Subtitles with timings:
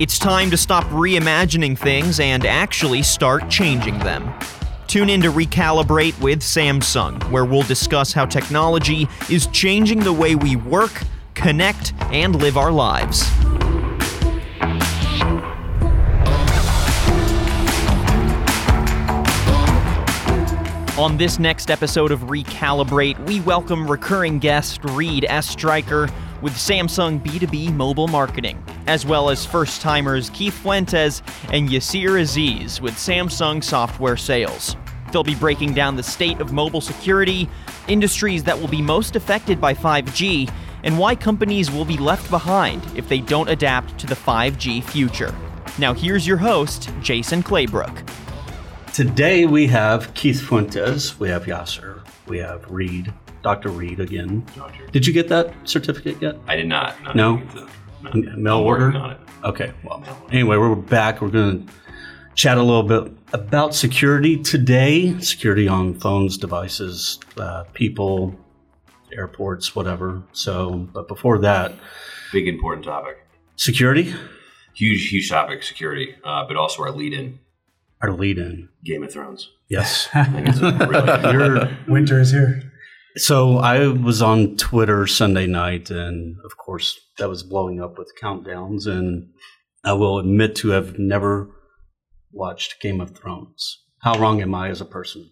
[0.00, 4.32] It's time to stop reimagining things and actually start changing them.
[4.86, 10.36] Tune in to Recalibrate with Samsung, where we'll discuss how technology is changing the way
[10.36, 10.92] we work,
[11.34, 13.28] connect, and live our lives.
[20.96, 26.08] On this next episode of Recalibrate, we welcome recurring guest Reid Estreicher
[26.42, 31.22] with Samsung B2B mobile marketing, as well as first timers Keith Fuentes
[31.52, 34.76] and Yasir Aziz with Samsung software sales.
[35.12, 37.48] They'll be breaking down the state of mobile security,
[37.88, 40.50] industries that will be most affected by 5G,
[40.82, 45.34] and why companies will be left behind if they don't adapt to the 5G future.
[45.78, 48.02] Now, here's your host, Jason Claybrook.
[48.92, 53.68] Today we have Keith Fuentes, we have Yasir, we have Reid, Dr.
[53.70, 54.44] Reid again.
[54.56, 54.86] Doctor.
[54.88, 56.36] Did you get that certificate yet?
[56.46, 57.00] I did not.
[57.02, 57.38] not No?
[57.38, 57.68] to-
[58.02, 58.86] not- Mail order?
[58.86, 59.18] working on it.
[59.44, 61.20] Okay, well, anyway, we're back.
[61.20, 61.72] We're going to
[62.34, 68.34] chat a little bit about security today security on phones, devices, uh, people,
[69.12, 70.22] airports, whatever.
[70.32, 71.72] So, but before that,
[72.32, 73.18] Big important topic.
[73.56, 74.14] security,
[74.74, 75.62] Huge, huge topic.
[75.64, 77.40] Security, uh, but also our lead-in,
[78.00, 78.68] our lead in.
[78.84, 79.50] Game of Thrones.
[79.68, 80.08] Yes.
[80.14, 82.67] I think it's a really Winter is here.
[83.18, 88.12] So I was on Twitter Sunday night, and of course that was blowing up with
[88.22, 88.86] countdowns.
[88.86, 89.28] And
[89.84, 91.50] I will admit to have never
[92.32, 93.82] watched Game of Thrones.
[94.02, 95.30] How wrong am I as a person?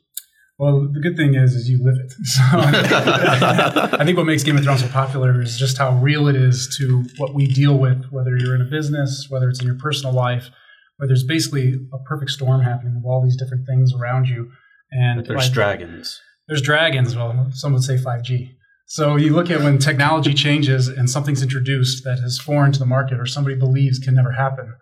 [0.58, 2.12] Well, the good thing is, is you live it.
[2.24, 2.42] So
[4.00, 6.74] I think what makes Game of Thrones so popular is just how real it is
[6.78, 10.14] to what we deal with, whether you're in a business, whether it's in your personal
[10.14, 10.48] life,
[10.96, 14.50] where there's basically a perfect storm happening of all these different things around you.
[14.90, 16.20] And But there's like- dragons.
[16.48, 17.16] There's dragons.
[17.16, 18.52] Well, some would say 5G.
[18.88, 22.86] So you look at when technology changes and something's introduced that is foreign to the
[22.86, 24.74] market or somebody believes can never happen,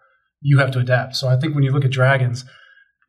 [0.42, 1.16] you have to adapt.
[1.16, 2.44] So I think when you look at dragons,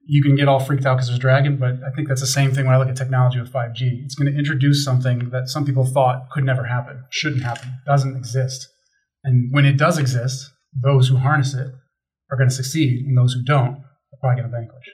[0.08, 2.53] you can get all freaked out because there's dragon, but I think that's the same
[2.53, 4.06] thing when I look at technology with 5G.
[4.06, 8.16] It's going to introduce something that some people thought could never happen, shouldn't happen, doesn't
[8.16, 8.69] exist.
[9.24, 11.72] And when it does exist, those who harness it
[12.31, 14.88] are going to succeed, and those who don't are probably going to vanquish.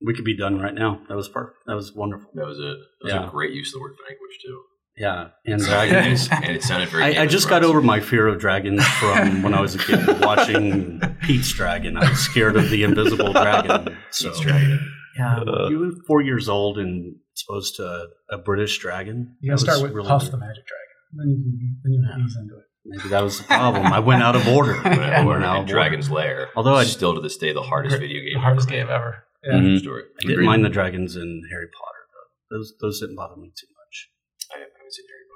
[0.00, 1.00] We could be done right now.
[1.08, 1.56] That was perfect.
[1.66, 2.30] That was wonderful.
[2.34, 2.62] that was it.
[2.62, 3.26] That was Yeah.
[3.26, 4.60] a great use of the word vanquish too.
[4.96, 6.26] Yeah, and and, dragons.
[6.32, 7.16] it, and it sounded very.
[7.16, 7.70] I, I just got Thrones.
[7.70, 11.96] over my fear of dragons from when I was a kid watching Pete's Dragon.
[11.96, 13.96] I was scared of the invisible dragon.
[14.10, 14.94] So Pete's Dragon.
[15.16, 18.06] Yeah, uh, you were four years old and exposed to a,
[18.36, 19.36] a British dragon.
[19.40, 20.32] You got to That was start with really Puff weird.
[20.32, 20.94] the Magic Dragon.
[21.16, 22.64] Then you can, then you can ease into it.
[22.84, 23.86] Maybe that was the problem.
[23.86, 24.74] I went out of order.
[24.84, 26.48] I Yeah, went out and of Dragon's Lair.
[26.56, 28.34] Although I- still to this day the hardest video game.
[28.34, 28.92] The hardest ever game made.
[28.94, 29.24] ever.
[29.44, 29.52] Yeah.
[29.60, 29.78] Mhm.
[29.80, 30.04] Story.
[30.22, 32.56] I didn't mind the dragons in Harry Potter though.
[32.58, 34.10] Those those didn't bother me too much.
[34.54, 35.26] I haven't seen Harry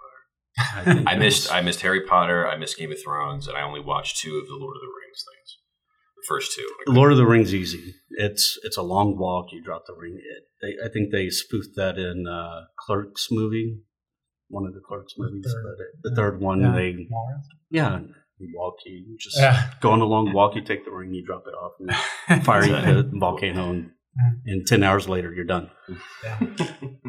[0.94, 1.02] Potter.
[1.08, 1.44] I, I missed.
[1.48, 2.46] was- I missed Harry Potter.
[2.48, 4.86] I missed Game of Thrones, and I only watched two of the Lord of the
[5.00, 5.58] Rings things.
[6.16, 6.68] The first two.
[6.92, 7.94] Lord of the Rings easy.
[8.10, 9.46] It's it's a long walk.
[9.52, 10.18] You drop the ring.
[10.18, 13.78] It, they, I think they spoofed that in uh, Clerks movie,
[14.48, 15.44] one of the Clerks movies.
[15.46, 15.62] third.
[15.64, 16.72] but it- the third one, Yeah.
[16.72, 16.96] they
[17.70, 18.08] yeah, you
[18.54, 18.76] walk.
[18.86, 19.70] You just Yeah.
[19.80, 20.54] go on a long walk.
[20.54, 21.12] You take the ring.
[21.14, 21.72] You drop it off.
[22.28, 23.18] And fiery Exactly.
[23.18, 23.90] volcano, and,
[24.46, 25.70] and ten hours later you're done.
[26.24, 26.38] Yeah.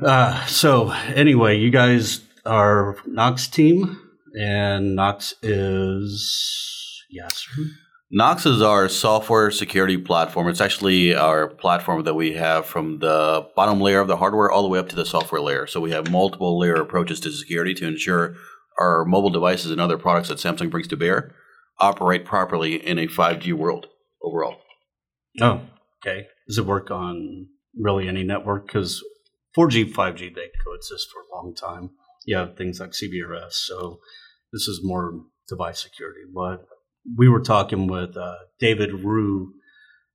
[0.03, 3.97] Uh, so anyway, you guys are Knox team,
[4.37, 7.45] and Knox is yes.
[8.11, 10.47] Knox is our software security platform.
[10.49, 14.61] It's actually our platform that we have from the bottom layer of the hardware all
[14.61, 15.67] the way up to the software layer.
[15.67, 18.35] So we have multiple layer approaches to security to ensure
[18.79, 21.35] our mobile devices and other products that Samsung brings to bear
[21.79, 23.87] operate properly in a 5G world
[24.21, 24.57] overall.
[25.41, 25.61] Oh,
[26.01, 26.27] okay.
[26.47, 27.47] Does it work on
[27.79, 28.67] really any network?
[28.67, 29.03] Because
[29.57, 31.91] 4G, 5G, they coexist for a long time.
[32.25, 33.99] You have things like CBRS, so
[34.53, 36.21] this is more device security.
[36.33, 36.65] But
[37.17, 39.53] we were talking with uh, David Rue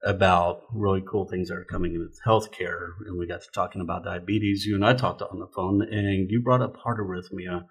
[0.05, 4.05] about really cool things that are coming with healthcare, and we got to talking about
[4.05, 4.65] diabetes.
[4.65, 7.67] You and I talked on the phone, and you brought up heart arrhythmia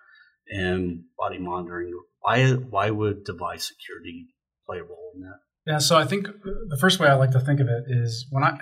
[0.50, 1.94] and body monitoring.
[2.22, 4.27] Why, why would device security
[4.66, 5.39] play a role in that?
[5.66, 8.44] Yeah, so I think the first way I like to think of it is when
[8.44, 8.57] I,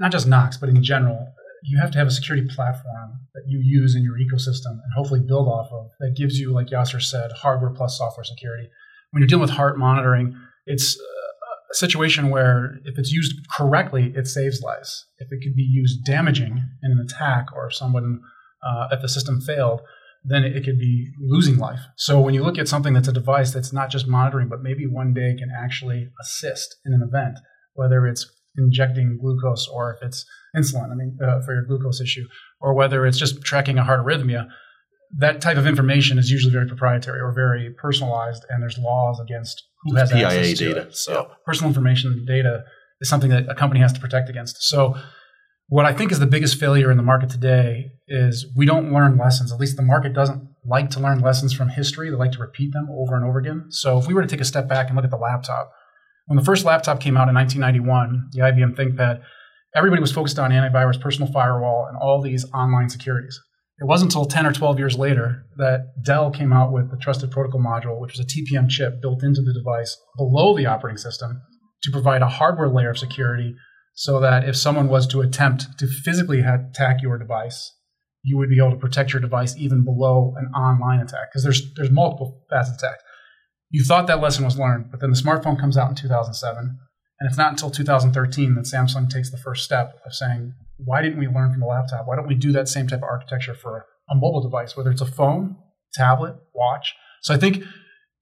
[0.00, 1.28] not just Knox, but in general,
[1.62, 5.20] you have to have a security platform that you use in your ecosystem and hopefully
[5.20, 8.68] build off of that gives you, like Yasir said, hardware plus software security.
[9.10, 10.34] When you're dealing with heart monitoring,
[10.66, 10.98] it's
[11.70, 15.06] a situation where if it's used correctly, it saves lives.
[15.18, 18.20] If it could be used damaging in an attack or if someone,
[18.66, 19.82] uh, if the system failed,
[20.24, 21.80] then it could be losing life.
[21.96, 24.86] So when you look at something that's a device that's not just monitoring, but maybe
[24.86, 27.38] one day can actually assist in an event,
[27.74, 30.24] whether it's injecting glucose or if it's
[30.56, 32.26] insulin, I mean, uh, for your glucose issue,
[32.60, 34.48] or whether it's just tracking a heart arrhythmia,
[35.18, 39.62] that type of information is usually very proprietary or very personalized, and there's laws against
[39.82, 40.80] who has PIA access to data.
[40.82, 40.96] it.
[40.96, 42.64] So personal information data
[43.00, 44.62] is something that a company has to protect against.
[44.62, 44.96] So
[45.68, 49.16] what I think is the biggest failure in the market today is we don't learn
[49.16, 49.52] lessons.
[49.52, 52.10] At least the market doesn't like to learn lessons from history.
[52.10, 53.66] They like to repeat them over and over again.
[53.70, 55.72] So if we were to take a step back and look at the laptop,
[56.26, 59.22] when the first laptop came out in 1991, the IBM ThinkPad,
[59.74, 63.40] everybody was focused on antivirus, personal firewall, and all these online securities.
[63.80, 67.32] It wasn't until 10 or 12 years later that Dell came out with the Trusted
[67.32, 71.42] Protocol Module, which was a TPM chip built into the device below the operating system
[71.82, 73.56] to provide a hardware layer of security
[73.94, 77.74] so that if someone was to attempt to physically attack your device,
[78.22, 81.74] you would be able to protect your device even below an online attack because there's
[81.74, 82.98] there's multiple facets attack.
[83.70, 86.78] You thought that lesson was learned, but then the smartphone comes out in 2007,
[87.20, 91.18] and it's not until 2013 that Samsung takes the first step of saying, why didn't
[91.18, 92.06] we learn from the laptop?
[92.06, 95.00] Why don't we do that same type of architecture for a mobile device, whether it's
[95.00, 95.56] a phone,
[95.94, 96.94] tablet, watch?
[97.22, 97.64] So I think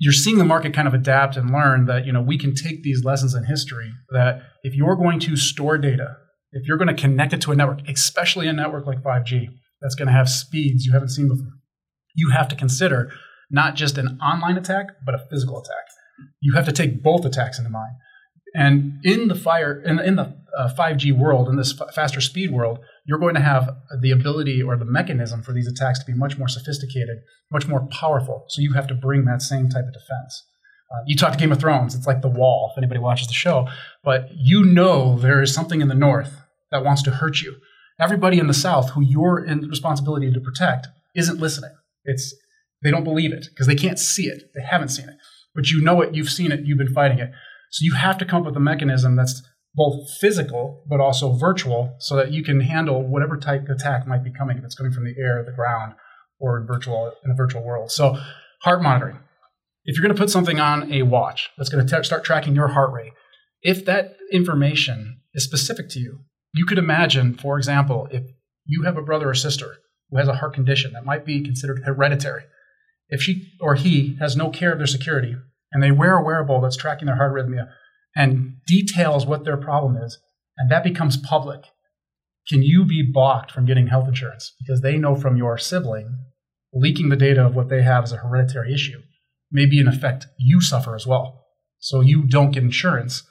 [0.00, 2.82] you're seeing the market kind of adapt and learn that you know we can take
[2.82, 6.16] these lessons in history that if you're going to store data,
[6.52, 9.48] if you're going to connect it to a network, especially a network like 5G
[9.80, 11.52] that's going to have speeds you haven't seen before,
[12.16, 13.12] you have to consider
[13.50, 15.84] not just an online attack but a physical attack.
[16.40, 17.94] You have to take both attacks into mind.
[18.54, 22.50] And in the fire in, in the uh, 5G world, in this f- faster speed
[22.50, 23.68] world, you're going to have
[24.00, 27.18] the ability or the mechanism for these attacks to be much more sophisticated,
[27.50, 28.44] much more powerful.
[28.48, 30.44] So you have to bring that same type of defense.
[30.90, 33.32] Uh, you talk to Game of Thrones, it's like the wall, if anybody watches the
[33.32, 33.68] show,
[34.02, 37.56] but you know there is something in the north that wants to hurt you.
[38.00, 41.70] Everybody in the south who you're in responsibility to protect isn't listening.
[42.04, 42.34] It's
[42.82, 44.50] they don't believe it because they can't see it.
[44.54, 45.16] They haven't seen it.
[45.54, 47.30] But you know it, you've seen it, you've been fighting it.
[47.70, 49.42] So you have to come up with a mechanism that's
[49.74, 54.24] both physical but also virtual so that you can handle whatever type of attack might
[54.24, 55.94] be coming if it's coming from the air, the ground,
[56.38, 57.90] or in virtual in a virtual world.
[57.90, 58.18] So
[58.62, 59.18] heart monitoring.
[59.84, 62.68] If you're going to put something on a watch that's going to start tracking your
[62.68, 63.12] heart rate,
[63.62, 66.20] if that information is specific to you,
[66.54, 68.24] you could imagine, for example, if
[68.64, 69.76] you have a brother or sister
[70.10, 72.42] who has a heart condition that might be considered hereditary,
[73.08, 75.34] if she or he has no care of their security
[75.72, 77.54] and they wear a wearable that's tracking their heart rhythm
[78.16, 80.18] and details what their problem is,
[80.58, 81.64] and that becomes public,
[82.48, 86.16] can you be balked from getting health insurance because they know from your sibling
[86.72, 89.00] leaking the data of what they have as a hereditary issue
[89.50, 91.44] may be in effect you suffer as well.
[91.78, 93.24] So you don't get insurance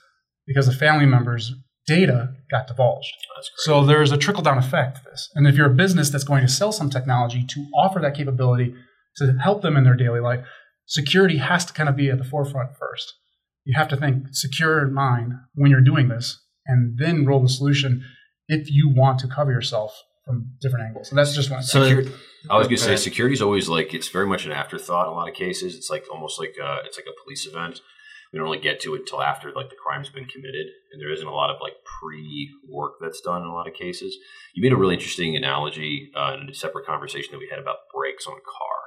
[0.46, 1.54] because a family member's
[1.88, 3.14] data got divulged.
[3.58, 5.30] So there's a trickle down effect to this.
[5.36, 8.76] And if you're a business that's going to sell some technology to offer that capability
[9.18, 10.46] to help them in their daily life,
[10.86, 13.14] security has to kind of be at the forefront first.
[13.70, 17.50] You have to think secure in mind when you're doing this and then roll the
[17.50, 18.04] solution
[18.48, 19.94] if you want to cover yourself
[20.26, 21.10] from different angles.
[21.10, 21.62] So that's just one.
[21.62, 22.12] So So-
[22.50, 25.14] I was going to say security is always like it's very much an afterthought in
[25.14, 25.76] a lot of cases.
[25.76, 27.82] It's like almost like uh, it's like a police event.
[28.34, 31.12] We don't really get to it until after like the crime's been committed, and there
[31.14, 34.18] isn't a lot of like pre work that's done in a lot of cases.
[34.56, 37.78] You made a really interesting analogy uh, in a separate conversation that we had about
[37.94, 38.79] brakes on a car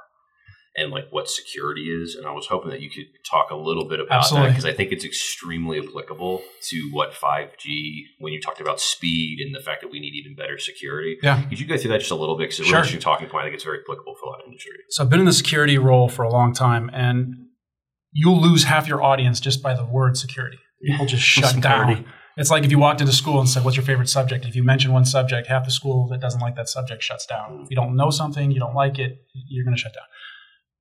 [0.75, 3.87] and like what security is, and I was hoping that you could talk a little
[3.87, 8.41] bit about that because I think it's extremely applicable to what five G when you
[8.41, 11.17] talked about speed and the fact that we need even better security.
[11.21, 11.43] Yeah.
[11.43, 12.45] Could you go through that just a little bit?
[12.45, 12.77] Because it's a Sure.
[12.79, 13.43] really interesting talking point.
[13.43, 14.71] I think it's very applicable for a lot of industry.
[14.89, 17.35] So I've been in the security role for a long time, and
[18.11, 20.57] you'll lose half your audience just by the word security.
[20.85, 21.95] People just shut Security.
[21.95, 22.05] down.
[22.35, 24.63] It's like if you walked into school and said, "What's your favorite subject?" If you
[24.63, 27.51] mention one subject, half the school that doesn't like that subject shuts down.
[27.51, 27.63] Mm.
[27.65, 30.05] If you don't know something, you don't like it, you're going to shut down.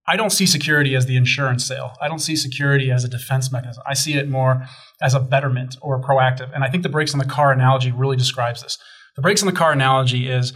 [0.07, 1.93] I don't see security as the insurance sale.
[2.01, 3.83] I don't see security as a defense mechanism.
[3.87, 4.67] I see it more
[5.01, 6.53] as a betterment or proactive.
[6.53, 8.79] And I think the brakes on the car analogy really describes this.
[9.15, 10.53] The brakes on the car analogy is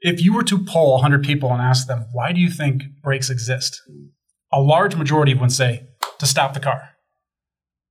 [0.00, 3.30] if you were to poll 100 people and ask them, why do you think brakes
[3.30, 3.80] exist?
[4.52, 5.86] A large majority would say,
[6.18, 6.90] to stop the car.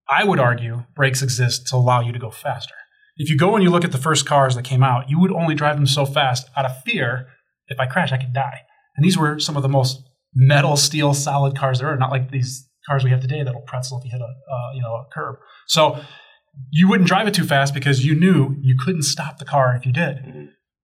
[0.07, 2.75] I would argue brakes exist to allow you to go faster.
[3.17, 5.31] If you go and you look at the first cars that came out, you would
[5.31, 7.27] only drive them so fast out of fear
[7.67, 8.61] if I crash, I could die.
[8.95, 10.01] And these were some of the most
[10.33, 13.99] metal, steel, solid cars there are, not like these cars we have today that'll pretzel
[13.99, 15.35] if you hit a uh, you know a curb.
[15.67, 15.99] So
[16.71, 19.85] you wouldn't drive it too fast because you knew you couldn't stop the car if
[19.85, 20.17] you did.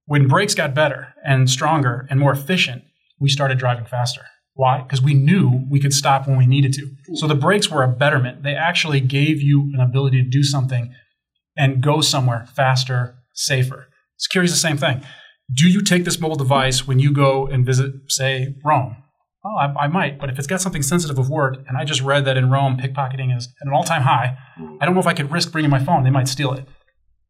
[0.05, 2.83] When brakes got better and stronger and more efficient,
[3.19, 4.21] we started driving faster.
[4.53, 4.81] Why?
[4.81, 6.89] Because we knew we could stop when we needed to.
[7.15, 8.43] So the brakes were a betterment.
[8.43, 10.93] They actually gave you an ability to do something
[11.57, 13.87] and go somewhere faster, safer.
[14.17, 15.03] Security is the same thing.
[15.53, 18.95] Do you take this mobile device when you go and visit, say, Rome?
[19.47, 22.01] Oh, I, I might, but if it's got something sensitive of work, and I just
[22.01, 24.35] read that in Rome pickpocketing is at an all-time high,
[24.81, 26.03] I don't know if I could risk bringing my phone.
[26.03, 26.65] They might steal it.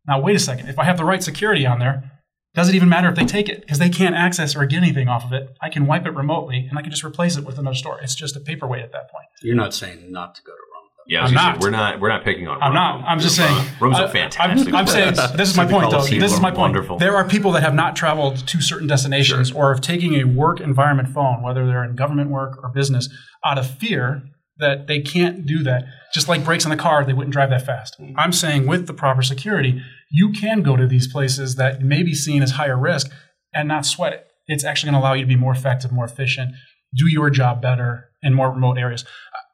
[0.07, 0.69] Now, wait a second.
[0.69, 2.11] If I have the right security on there,
[2.53, 5.25] Doesn't even matter if they take it because they can't access or get anything off
[5.25, 5.49] of it.
[5.61, 7.99] I can wipe it remotely and I can just replace it with another store.
[8.01, 9.25] It's just a paperweight at that point.
[9.41, 10.74] You're not saying not to go to Rome.
[11.07, 11.59] Yeah, I'm as you said, not.
[11.61, 12.57] we're not we're not picking on.
[12.61, 13.01] I'm Rome.
[13.01, 13.09] not.
[13.09, 13.67] I'm just Rome- saying.
[13.79, 14.67] Rome's I- a fantastic.
[14.69, 16.03] I'm, I'm saying this is my point, though.
[16.03, 16.59] This is my point.
[16.59, 16.97] wonderful.
[16.97, 20.59] There are people that have not traveled to certain destinations or of taking a work
[20.59, 23.07] environment phone, whether they're in government work or business,
[23.45, 24.23] out of fear
[24.57, 25.83] that they can't do that.
[26.13, 27.97] Just like brakes on the car, they wouldn't drive that fast.
[27.99, 28.13] Mm.
[28.17, 32.13] I'm saying with the proper security, you can go to these places that may be
[32.15, 33.11] seen as higher risk
[33.53, 34.27] and not sweat it.
[34.47, 36.51] It's actually going to allow you to be more effective, more efficient,
[36.95, 39.03] do your job better in more remote areas.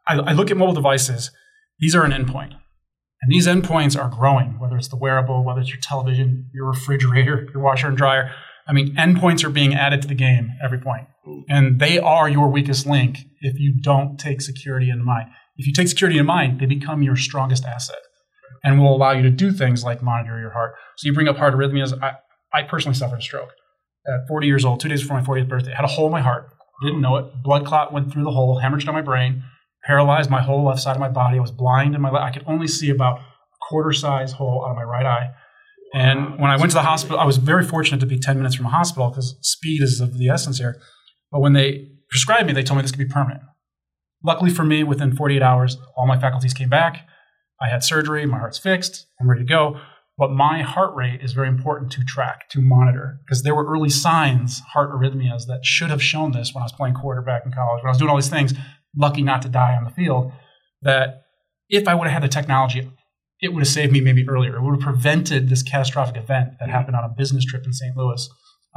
[0.08, 1.32] I, I look at mobile devices,
[1.82, 2.54] these are an endpoint.
[3.22, 7.48] And these endpoints are growing, whether it's the wearable, whether it's your television, your refrigerator,
[7.54, 8.32] your washer and dryer.
[8.68, 11.08] I mean, endpoints are being added to the game every point.
[11.50, 15.30] And they are your weakest link if you don't take security in mind.
[15.58, 18.00] If you take security in mind, they become your strongest asset
[18.64, 20.74] and will allow you to do things like monitor your heart.
[20.98, 22.02] So you bring up heart arrhythmias.
[22.02, 22.14] I,
[22.54, 23.52] I personally suffered a stroke
[24.08, 25.74] at 40 years old, two days before my 40th birthday.
[25.74, 26.50] I had a hole in my heart,
[26.84, 27.26] didn't know it.
[27.44, 29.44] Blood clot went through the hole, hemorrhaged on my brain,
[29.84, 31.38] paralyzed my whole left side of my body.
[31.38, 32.24] I was blind in my left.
[32.24, 33.24] I could only see about a
[33.70, 35.32] quarter size hole out of my right eye.
[35.94, 38.56] And when I went to the hospital, I was very fortunate to be 10 minutes
[38.56, 40.80] from a hospital because speed is of the essence here.
[41.32, 43.42] But when they prescribed me, they told me this could be permanent.
[44.24, 47.08] Luckily for me, within 48 hours, all my faculties came back.
[47.60, 49.80] I had surgery, my heart's fixed, I'm ready to go.
[50.18, 53.90] But my heart rate is very important to track, to monitor, because there were early
[53.90, 57.82] signs, heart arrhythmias, that should have shown this when I was playing quarterback in college,
[57.82, 58.54] when I was doing all these things,
[58.96, 60.32] lucky not to die on the field.
[60.82, 61.24] That
[61.70, 62.90] if I would have had the technology,
[63.40, 64.56] it would have saved me maybe earlier.
[64.56, 67.96] It would have prevented this catastrophic event that happened on a business trip in St.
[67.98, 68.30] Louis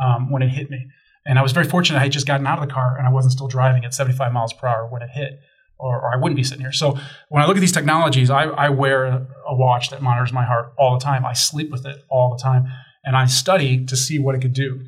[0.02, 0.87] um, when it hit me.
[1.26, 3.11] And I was very fortunate I had just gotten out of the car and I
[3.11, 5.40] wasn't still driving at 75 miles per hour when it hit,
[5.78, 6.73] or, or I wouldn't be sitting here.
[6.73, 10.33] So when I look at these technologies, I, I wear a, a watch that monitors
[10.33, 11.25] my heart all the time.
[11.25, 12.66] I sleep with it all the time.
[13.04, 14.87] And I study to see what it could do.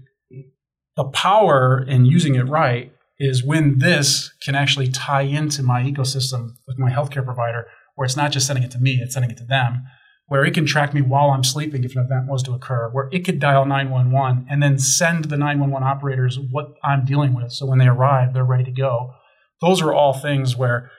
[0.97, 6.57] The power in using it right is when this can actually tie into my ecosystem
[6.67, 9.39] with my healthcare provider, where it's not just sending it to me, it's sending it
[9.39, 9.87] to them
[10.29, 13.09] where it can track me while I'm sleeping if an event was to occur, where
[13.13, 17.53] it could dial 911 and then send the 911 operators what I'm dealing with.
[17.53, 19.15] So when they arrive, they're ready to go.
[19.61, 20.91] Those are all things where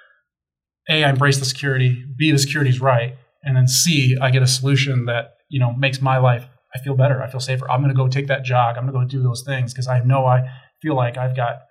[0.90, 4.48] A, I embrace the security, B, the security's right, and then C, I get a
[4.48, 7.70] solution that, you know, makes my life, I feel better, I feel safer.
[7.70, 9.88] I'm going to go take that jog, I'm going to go do those things because
[9.88, 10.50] I know I
[10.82, 11.64] feel like I've got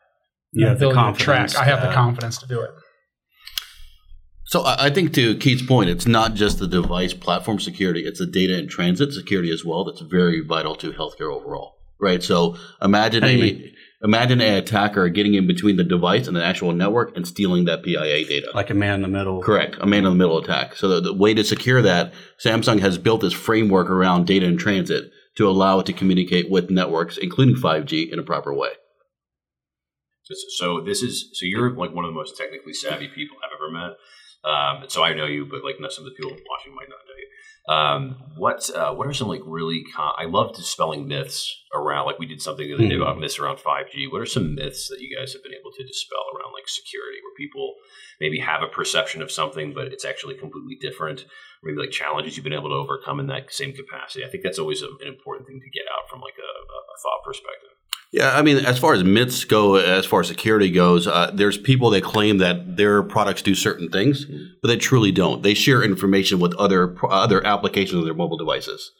[0.56, 1.36] You the have the ability to track.
[1.38, 2.70] confidence I have the confidence to do it.
[4.46, 8.18] So I I think to Keith's point, it's not just the device platform security; it's
[8.18, 9.84] the data in transit security as well.
[9.84, 12.22] That's very vital to healthcare overall, right?
[12.22, 13.72] So imagine How do you a mean?
[14.02, 17.82] imagine an attacker getting in between the device and the actual network and stealing that
[17.82, 18.50] PIA data.
[18.54, 19.42] Like a man in the middle.
[19.42, 20.76] Correct, a man in the middle attack.
[20.76, 24.56] So the, the way to secure that, Samsung has built this framework around data in
[24.58, 28.70] transit to allow it to communicate with networks, including 5G, in a proper way.
[30.50, 33.70] So, this is so you're like one of the most technically savvy people I've ever
[33.70, 33.96] met.
[34.44, 37.14] Um, so I know you, but like some of the people watching might not know
[37.18, 37.26] you.
[37.68, 39.82] Um, what uh, what are some like really?
[39.94, 42.06] Con- I love dispelling myths around.
[42.06, 43.02] Like we did something the other day Mhm.
[43.02, 44.06] about myths around five G.
[44.06, 47.18] What are some myths that you guys have been able to dispel around like security,
[47.24, 47.74] where people
[48.20, 51.24] maybe have a perception of something, but it's actually completely different?
[51.64, 54.24] Maybe like challenges you've been able to overcome in that same capacity.
[54.24, 56.98] I think that's always a, an important thing to get out from like a a
[57.02, 57.75] thought perspective.
[58.16, 61.58] Yeah, I mean, as far as myths go, as far as security goes, uh, there's
[61.58, 64.24] people that claim that their products do certain things,
[64.62, 65.42] but they truly don't.
[65.42, 68.90] They share information with other other applications on their mobile devices.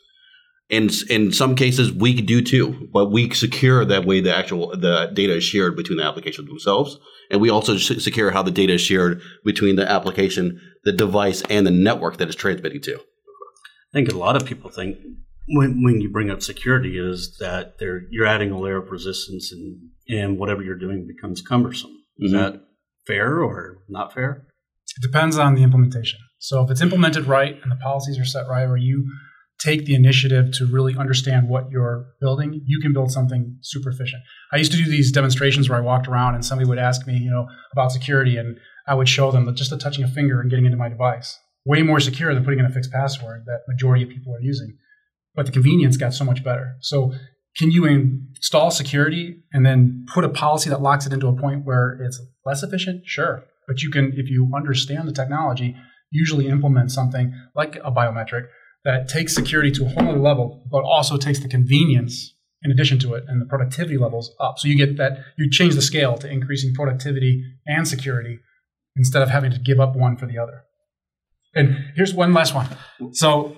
[0.69, 5.11] In in some cases, we do too, but we secure that way the actual the
[5.15, 6.99] data is shared between the applications themselves,
[7.31, 11.67] and we also secure how the data is shared between the application, the device, and
[11.67, 12.97] the network that it's transmitting to.
[12.97, 14.99] I think a lot of people think
[15.49, 19.53] when, when you bring up security is that they're, you're adding a layer of resistance
[19.53, 21.93] and, and whatever you're doing becomes cumbersome.
[22.19, 22.37] Is Mhm.
[22.39, 22.61] that
[23.07, 24.47] fair or not fair?
[24.97, 26.19] It depends on the implementation.
[26.39, 29.05] So if it's implemented right and the policies are set right, where you
[29.59, 34.23] take the initiative to really understand what you're building, you can build something super efficient.
[34.53, 37.17] I used to do these demonstrations where I walked around and somebody would ask me,
[37.17, 40.41] you know, about security, and I would show them that just the touching a finger
[40.41, 41.39] and getting into my device.
[41.65, 44.77] Way more secure than putting in a fixed password that majority of people are using.
[45.37, 46.77] But the convenience got so much better.
[46.81, 47.13] So
[47.59, 51.65] can you install security and then put a policy that locks it into a point
[51.65, 53.03] where it's less efficient?
[53.07, 53.45] Sure.
[53.69, 55.77] But you can, if you understand the technology,
[56.11, 58.47] usually implement something like a biometric
[58.85, 62.99] that takes security to a whole other level, but also takes the convenience in addition
[63.01, 64.59] to it and the productivity levels up.
[64.59, 68.39] So you get that, you change the scale to increasing productivity and security
[68.97, 70.63] instead of having to give up one for the other.
[71.55, 72.69] And here's one last one.
[73.13, 73.57] So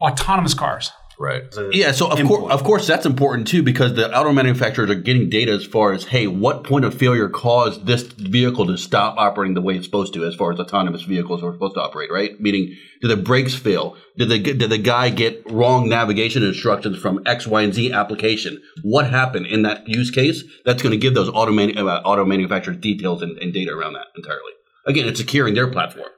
[0.00, 0.92] autonomous cars.
[1.18, 1.44] Right.
[1.70, 5.30] Yeah, so of course, of course, that's important too because the auto manufacturers are getting
[5.30, 9.54] data as far as, hey, what point of failure caused this vehicle to stop operating
[9.54, 12.40] the way it's supposed to, as far as autonomous vehicles are supposed to operate, right?
[12.40, 13.96] Meaning, did the brakes fail?
[14.16, 18.60] Did the did the guy get wrong navigation instructions from X, Y, and Z application?
[18.82, 20.42] What happened in that use case?
[20.64, 23.92] That's going to give those auto manu- uh, auto manufacturers details and, and data around
[23.92, 24.52] that entirely.
[24.86, 26.08] Again, it's securing their platform.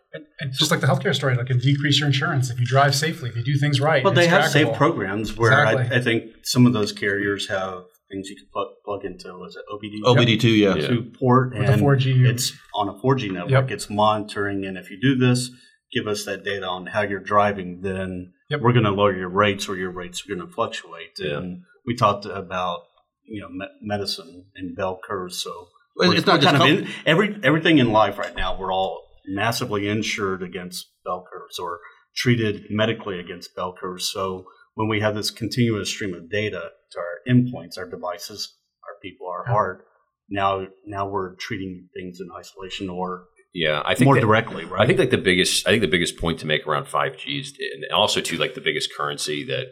[0.41, 3.31] And just like the healthcare story, like can decrease your insurance if you drive safely,
[3.31, 4.03] if you do things right.
[4.03, 5.97] But they it's have safe programs where Exactly.
[5.97, 9.29] I, I think some of those carriers have things you can plug, plug into.
[9.39, 10.03] Was it OBD?
[10.17, 10.75] OBD two, yeah.
[10.77, 10.87] Yeah.
[10.89, 12.25] To port With and 4G.
[12.27, 13.51] it's on a 4G network.
[13.51, 13.71] Yep.
[13.71, 15.51] It's monitoring, and if you do this,
[15.93, 17.81] give us that data on how you're driving.
[17.83, 18.61] Then Yep.
[18.61, 21.11] we're going to lower your rates, or your rates are going to fluctuate.
[21.19, 21.39] Yeah.
[21.39, 22.83] And we talked about
[23.25, 25.43] you know me- medicine and bell curves.
[25.43, 28.57] So Well, it's not just kind of in, every everything in life right now.
[28.57, 31.81] We're all massively insured against bell curves or
[32.15, 34.09] treated medically against bell curves.
[34.13, 38.55] So when we have this continuous stream of data to our endpoints, our devices,
[38.85, 39.85] our people, our heart,
[40.31, 44.81] now now we're treating things in isolation or Yeah, I think more that- directly, right?
[44.83, 47.53] I think like the biggest, I think the biggest point to make around 5G is,
[47.75, 49.67] and also too, like the biggest currency that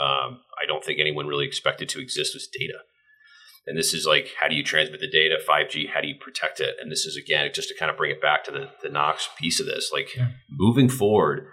[0.00, 2.78] um, I don't think anyone really expected to exist was data.
[3.66, 5.36] And this is like, how do you transmit the data?
[5.48, 6.76] 5G, how do you protect it?
[6.80, 9.28] And this is again, just to kind of bring it back to the, the Knox
[9.38, 10.28] piece of this, like Yeah.
[10.50, 11.48] moving forward,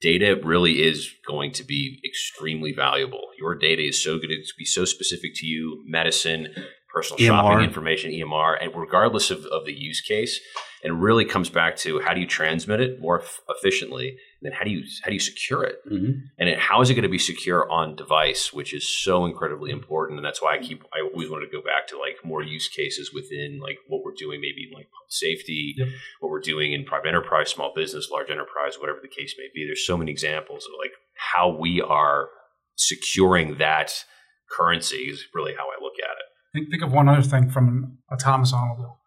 [0.00, 3.20] data really is going to be extremely valuable.
[3.38, 6.48] Your data is so good to be so specific to you, medicine,
[6.92, 7.26] personal EMR.
[7.26, 10.40] shopping information, EMR, and regardless of, of the use case,
[10.82, 14.64] and really comes back to how do you transmit it more f- efficiently, then how
[14.64, 16.22] do you how do you secure it, Mhm.
[16.38, 19.70] and it, how is it going to be secure on device, which is so incredibly
[19.70, 22.42] important, and that's why I keep I always wanted to go back to like more
[22.42, 25.88] use cases within like what we're doing, maybe like public safety, Yep.
[26.20, 29.64] what we're doing in private enterprise, small business, large enterprise, whatever the case may be.
[29.66, 32.28] There's so many examples of like how we are
[32.76, 34.04] securing that
[34.50, 36.26] currency is really how I look at it.
[36.54, 38.98] Think, think of one other thing from an autonomous automobile.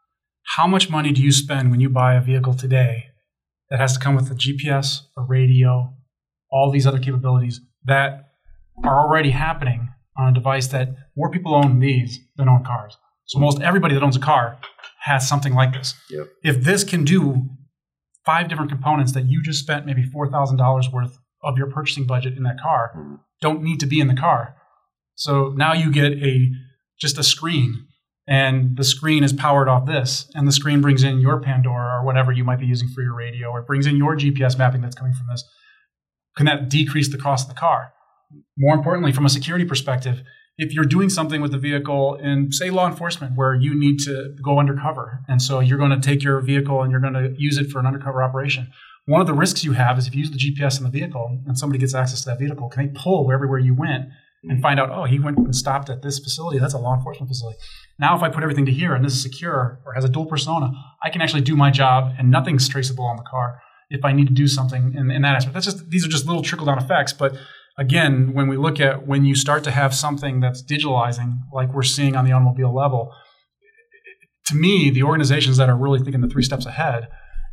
[0.56, 3.06] How much money do you spend when you buy a vehicle today
[3.70, 5.94] that has to come with a GPS, a radio,
[6.52, 8.30] all these other capabilities that
[8.84, 12.98] are already happening on a device that more people own these than own cars?
[13.26, 14.58] So most everybody that owns a car
[15.02, 15.96] has something like this.
[16.10, 16.28] Yep.
[16.44, 17.50] If this can do
[18.26, 22.06] five different components that you just spent maybe four thousand dollars worth of your purchasing
[22.06, 23.20] budget in that car, Mhm.
[23.42, 24.56] don't need to be in the car.
[25.16, 26.50] So now you get a
[27.00, 27.88] just a screen
[28.28, 32.06] and the screen is powered off this and the screen brings in your pandora or
[32.06, 34.82] whatever you might be using for your radio or it brings in your gps mapping
[34.82, 35.44] that's coming from this
[36.36, 37.94] can that decrease the cost of the car
[38.58, 40.24] more importantly from a security perspective
[40.58, 44.36] if you're doing something with the vehicle in say law enforcement where you need to
[44.44, 47.58] go undercover and so you're going to take your vehicle and you're going to use
[47.58, 48.68] it for an undercover operation
[49.08, 51.40] one of the risks you have is if you use the gps in the vehicle
[51.46, 54.06] and somebody gets access to that vehicle can they pull everywhere you went
[54.50, 54.62] and mm.
[54.62, 56.60] find out, oh, he went and stopped at this facility.
[56.60, 57.60] That's a law enforcement facility.
[57.98, 60.26] Now, if I put everything to here and this is secure or has a dual
[60.26, 60.72] persona,
[61.04, 64.28] I can actually do my job and nothing's traceable on the car if I need
[64.28, 65.54] to do something in, in that aspect.
[65.54, 67.14] That's just these are just little trickle down effects.
[67.14, 67.38] But
[67.78, 71.84] again, when we look at when you start to have something that's digitalizing, like we're
[71.84, 73.14] seeing on the automobile level,
[74.48, 77.08] to me, the organizations that are really thinking the three steps ahead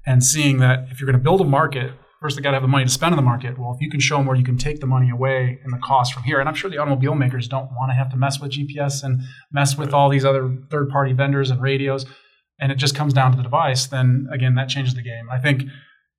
[0.04, 2.62] and seeing that if you're going to build a market, first they got to have
[2.62, 3.58] the money to spend in the market.
[3.58, 5.78] Well, if you can show them where you can take the money away and the
[5.78, 8.40] cost from here, and I'm sure the automobile makers don't want to have to mess
[8.40, 12.06] with GPS and mess with all these other third party vendors and radios,
[12.60, 15.28] and it just comes down to the device, then again, that changes the game.
[15.30, 15.64] I think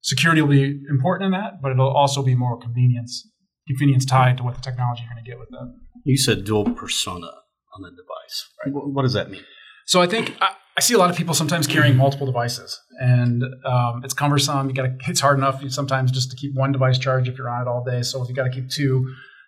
[0.02, 3.28] security will be important in that, but it'll also be more convenience,
[3.68, 5.74] convenience tied to what the technology you're going to get with that.
[6.04, 7.28] you said dual persona
[7.76, 8.50] on the device.
[8.64, 8.74] Right?
[8.74, 9.44] What, what does that mean?
[9.86, 10.36] So I think
[10.78, 14.70] I, see a lot of people sometimes carrying multiple devices, and um, it's cumbersome.
[14.70, 14.90] You got.
[15.08, 17.84] It's hard enough sometimes just to keep one device charged if you're on it all
[17.84, 18.02] day.
[18.02, 19.06] So if you got to keep two,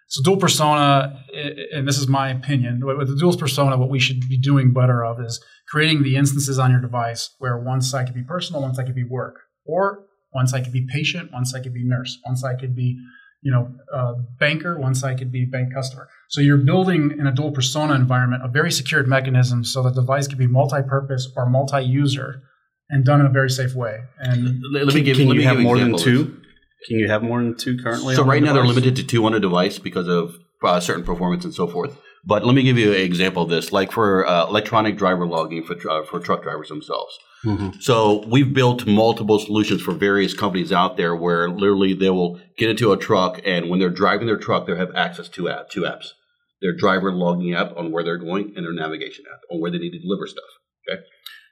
[0.08, 1.20] so dual persona,
[1.74, 5.04] and this is my opinion, with the dual persona, what we should be doing better
[5.04, 8.76] of is creating the instances on your device where one side could be personal, one
[8.76, 12.20] side could be work, or one side could be patient, one side could be nurse,
[12.24, 13.00] one side could be
[13.46, 13.64] you know,
[13.98, 16.08] uh, banker, one side could be bank customer.
[16.30, 20.28] So you're building in a dual persona environment a very secured mechanism so the device
[20.28, 22.42] can be multi-purpose or multi-user
[22.90, 23.96] and done in a very safe way.
[24.20, 26.14] And Let, let me Can- give can let you me have give more than example
[26.24, 26.36] of this.
[26.36, 26.42] two?
[26.88, 28.16] Can you have more than two currently?
[28.16, 30.80] So on the right now they're limited to two on a device because of uh,
[30.80, 31.96] certain performance and so forth.
[32.28, 35.64] But let me give you an example of this, like for uh, electronic driver logging
[35.64, 37.18] for uh, for truck drivers themselves.
[37.44, 37.80] Mhm.
[37.82, 42.72] So we've built multiple solutions for various companies out there where literally they will get
[42.72, 45.82] into a truck and when they're driving their truck, they have access to app, two
[45.82, 46.08] apps.
[46.62, 49.78] Their driver logging app on where they're going and their navigation app on where they
[49.78, 50.44] need to deliver stuff.
[50.90, 51.02] Okay.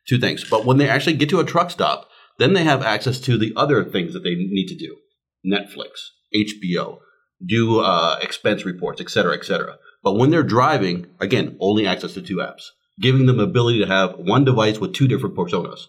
[0.07, 0.43] Two things.
[0.49, 2.09] But when they actually get to a truck stop,
[2.39, 4.97] then they have access to the other things that they need to do.
[5.45, 6.99] Netflix, HBO,
[7.45, 9.77] do uh, expense reports, et cetera, et cetera.
[10.03, 12.63] But when they're driving, again, only access to two apps,
[12.99, 15.85] giving them the ability to have one device with two different personas.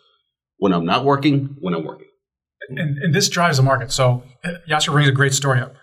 [0.59, 2.07] When I'm not working, when I'm working.
[2.71, 3.91] and, and this drives the market.
[3.93, 5.75] So uh, Yasir brings a great story up.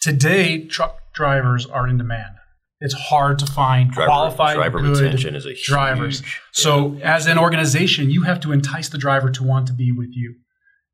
[0.00, 2.34] Today, truck drivers are in demand.
[2.80, 6.20] It's hard to find Driver, qualified, driver good retention is a drivers.
[6.20, 9.90] huge- So, as an organization, you have to entice the driver to want to be
[9.96, 10.34] with you.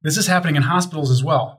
[0.03, 1.59] This is happening in hospitals as well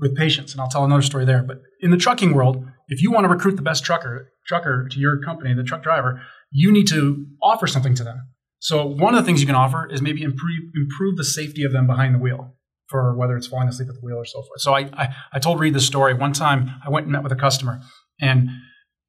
[0.00, 1.42] with patients, and I'll tell another story there.
[1.42, 4.98] But in the trucking world, if you want to recruit the best trucker trucker to
[4.98, 6.20] your company, the truck driver,
[6.50, 8.28] you need to offer something to them.
[8.60, 11.72] So, one of the things you can offer is maybe improve improve the safety of
[11.72, 12.54] them behind the wheel
[12.88, 14.60] for whether it's falling asleep at the wheel or so forth.
[14.60, 16.70] So, I I, I told Reid this story one time.
[16.84, 17.80] I went and met with a customer,
[18.20, 18.48] and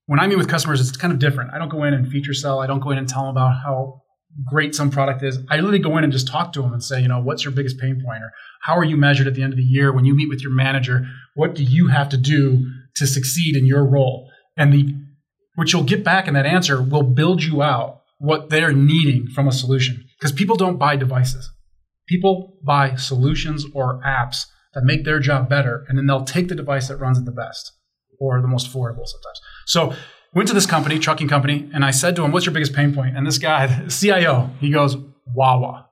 [0.05, 1.51] when I meet with customers, it's kind of different.
[1.53, 2.59] I don't go in and feature sell.
[2.59, 4.01] I don't go in and tell them about how
[4.45, 5.39] great some product is.
[5.49, 7.51] I literally go in and just talk to them and say, you know, what's your
[7.51, 10.05] biggest pain point, or how are you measured at the end of the year when
[10.05, 11.07] you meet with your manager?
[11.35, 14.29] What do you have to do to succeed in your role?
[14.55, 14.95] And the
[15.55, 19.47] what you'll get back in that answer will build you out what they're needing from
[19.47, 20.05] a solution.
[20.17, 21.49] Because people don't buy devices.
[22.07, 26.55] People buy solutions or apps that make their job better, and then they'll take the
[26.55, 27.71] device that runs it the best
[28.19, 29.41] or the most affordable sometimes.
[29.65, 29.93] So
[30.33, 32.93] went to this company, trucking company, and I said to him, "What's your biggest pain
[32.93, 34.97] point?" And this guy, CIO, he goes,
[35.33, 35.87] "Wawa."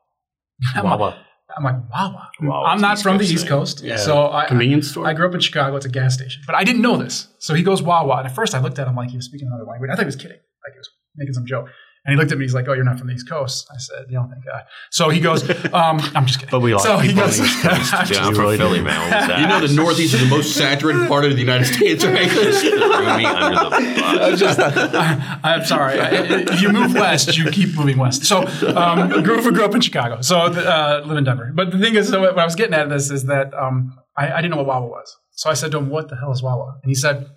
[0.76, 1.24] Wawa.
[1.58, 2.30] I'm like, Wawa.
[2.42, 3.50] Wawa, I'm not East from the East thing.
[3.50, 3.98] Coast, Yeah.
[3.98, 5.08] so I, Convenience store.
[5.08, 5.76] I grew up in Chicago.
[5.76, 7.28] It's a gas station, but I didn't know this.
[7.40, 9.48] So he goes Wawa, and at first I looked at him like he was speaking
[9.48, 9.90] another language.
[9.92, 11.68] I thought he was kidding, like he was making some joke.
[12.08, 12.46] And he looked at me.
[12.46, 14.64] He's like, "Oh, you're not from the East Coast." I said, "You know, thank God."
[14.92, 15.44] So he goes,
[15.74, 17.94] um, "I'm just kidding." But we like so he goes, the East Coast.
[17.94, 18.98] I'm Yeah, I'm from really Philly, man.
[19.12, 19.40] What was that?
[19.42, 22.32] You know, the Northeast is the most saturated part of the United States, right?
[22.32, 25.40] Threw me under the bus.
[25.44, 26.00] I'm sorry.
[26.00, 26.10] I-
[26.54, 28.24] If you move west, you keep moving west.
[28.26, 30.22] So, um, grew, grew up in Chicago.
[30.22, 31.52] So, uh, live in Denver.
[31.54, 34.32] But the thing is, so what I was getting at this is that um, I,
[34.32, 35.14] I didn't know what Wawa was.
[35.32, 37.28] So I said to him, "What the hell is Wawa?" And he said,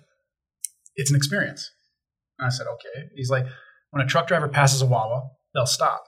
[0.95, 1.69] "It's an experience."
[2.39, 3.45] And I said, "Okay." He's like,
[3.91, 6.03] "When a truck driver passes a Wawa, they'll stop,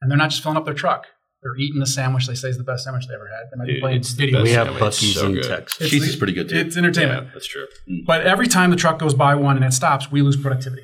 [0.00, 1.06] and they're not just filling up their truck."
[1.42, 3.44] They're eating the sandwich they say is the best sandwich they ever had.
[3.52, 4.42] They might be Dude, playing it's the video.
[4.42, 4.82] we have sandwich.
[4.82, 5.44] Buc-ee's So in good.
[5.44, 5.80] Texas.
[5.80, 6.56] It's- Cheese is pretty good too.
[6.56, 7.26] It's entertainment.
[7.26, 7.66] Yeah, that's true.
[8.04, 10.82] But every time the truck goes by one and it stops, we lose productivity.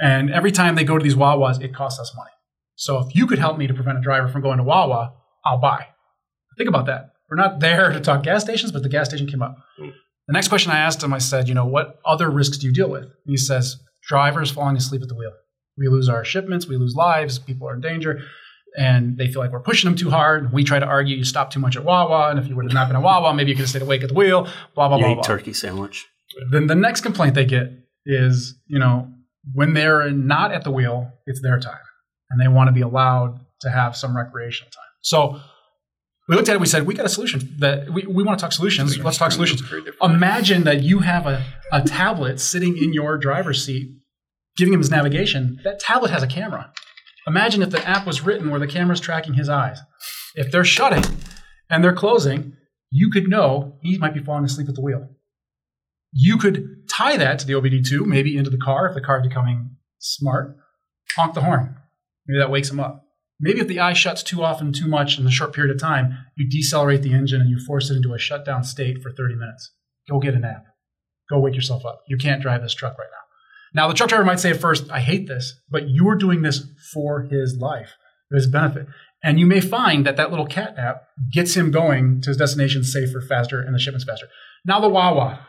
[0.00, 2.30] And every time they go to these Wawas, it costs us money.
[2.76, 5.12] So if you could help me to prevent a driver from going to Wawa,
[5.44, 5.86] I'll buy.
[6.56, 7.10] Think about that.
[7.28, 9.56] We're not there to talk gas stations, but the gas station came up.
[9.76, 9.88] Hmm.
[10.28, 12.72] The next question I asked him, I said, you know, what other risks do you
[12.72, 13.02] deal with?
[13.02, 13.76] And he says,
[14.08, 15.32] drivers falling asleep at the wheel.
[15.76, 18.20] We lose our shipments, we lose lives, people are in danger,
[18.76, 20.52] and they feel like we're pushing them too hard.
[20.52, 22.72] We try to argue you stop too much at Wawa, and if you would have
[22.74, 24.96] not been at Wawa, maybe you could have stayed awake at the wheel, blah, blah,
[24.96, 25.22] You blah, ate blah.
[25.22, 26.04] turkey sandwich.
[26.50, 27.70] Then the next complaint they get
[28.06, 29.08] is, you know,
[29.54, 31.78] when they're not at the wheel, it's their time,
[32.30, 34.82] and they want to be allowed to have some recreational time.
[35.00, 35.40] So
[36.28, 36.60] we looked at it.
[36.60, 38.98] We said we got a solution that we, we want to talk solutions.
[38.98, 39.62] Let's talk solutions.
[40.02, 41.42] Imagine that you have a,
[41.72, 43.88] a tablet sitting in your driver's seat,
[44.58, 45.60] giving him his navigation.
[45.64, 46.72] That tablet has a camera.
[47.26, 49.78] Imagine if the app was written where the camera's tracking his eyes.
[50.34, 51.04] If they're shutting
[51.70, 52.56] and they're closing,
[52.90, 55.08] you could know he might be falling asleep at the wheel.
[56.12, 59.28] You could tie that to the OBD2, maybe into the car if the car is
[59.28, 60.56] becoming smart.
[61.16, 61.76] Honk the horn.
[62.26, 63.04] Maybe that wakes him up.
[63.40, 66.16] Maybe if the eye shuts too often, too much in a short period of time,
[66.36, 69.70] you decelerate the engine and you force it into a shutdown state for 30 minutes.
[70.08, 70.64] Go get a nap.
[71.30, 72.02] Go wake yourself up.
[72.08, 73.27] You can't drive this truck right now.
[73.74, 76.42] Now, the truck driver might say at first, I hate this, but you are doing
[76.42, 77.90] this for his life,
[78.28, 78.86] for his benefit.
[79.22, 81.02] And you may find that that little cat app
[81.32, 84.28] gets him going to his destination safer, faster, and the shipment's faster.
[84.64, 85.46] Now, the Wawa.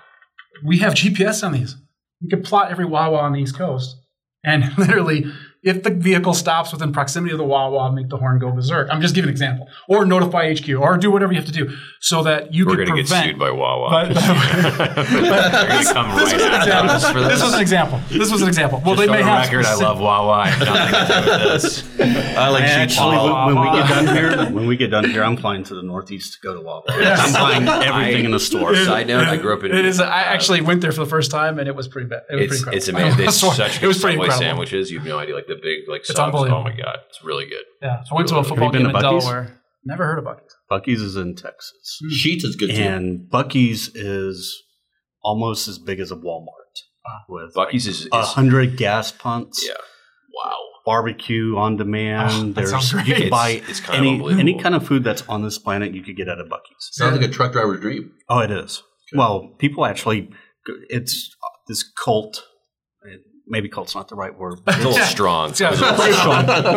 [0.65, 1.75] We have GPS on these.
[2.21, 3.95] We can plot every Wawa on the East Coast.
[4.43, 5.25] And literally,
[5.61, 8.87] if the vehicle stops within proximity of the Wawa, make the horn go berserk.
[8.91, 9.67] I'm just giving an example.
[9.89, 12.87] Or notify HQ, or do whatever you have to do so that you We're could
[12.87, 13.25] going to get prevent.
[13.31, 13.89] sued by Wawa.
[13.89, 16.87] But- They're come this right was an example.
[17.19, 17.41] This this.
[17.43, 18.01] was an example.
[18.09, 18.81] This was an example.
[18.85, 20.31] Well, Just they may on the have record, I love Wawa.
[20.31, 21.99] I have nothing to do with this.
[22.37, 23.45] I like Actually, Wawa.
[23.47, 25.83] when, when we get done here, when we get done here, I'm flying to the
[25.83, 26.83] Northeast to go to Wawa.
[26.87, 28.75] I'm buying everything in the store.
[28.75, 29.75] Side note, I grew up in.
[29.75, 29.99] It is.
[29.99, 32.21] I uh, actually went there for the first time, and it was pretty bad.
[32.29, 33.25] It was It's pretty it's amazing.
[33.25, 34.39] It's I such it was pretty Subway incredible.
[34.39, 34.91] sandwiches.
[34.91, 36.35] You have no idea, like the big like It's subs.
[36.37, 37.63] Oh my god, it's really good.
[37.81, 38.03] Yeah.
[38.03, 39.23] So I went to a football Have game been in Buc-ee's?
[39.25, 39.61] Delaware.
[39.85, 40.55] Never heard of Buc-ee's.
[40.71, 41.97] Buc-ee's is in Texas.
[42.01, 42.09] Hmm.
[42.09, 42.81] Sheetz is good too.
[42.81, 44.61] And Buc-ee's is
[45.23, 47.19] almost as big as a Walmart Wow.
[47.29, 49.65] with Buc-ee's is, is a hundred gas pumps.
[49.67, 49.73] yeah.
[50.43, 50.55] Wow.
[50.85, 52.29] Barbecue on Oh, demand.
[52.57, 53.07] Ah, that sounds There's great.
[53.07, 54.39] you can It's- buy it's kind of any unbelievable.
[54.39, 56.89] any kind of food that's on this planet you could get at a Buc-ee's.
[56.91, 58.11] Sounds like a truck driver's dream.
[58.29, 58.81] Oh, it is.
[59.13, 60.29] Well, people actually,
[60.89, 61.35] it's
[61.67, 62.43] this cult.
[63.49, 64.59] Maybe cult's not the right word.
[64.67, 65.53] It's a little strong.
[65.59, 65.71] Yeah.